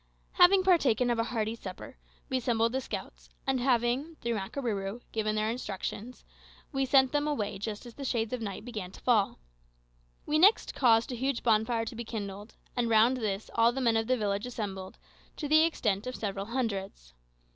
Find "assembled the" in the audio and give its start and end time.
2.39-2.81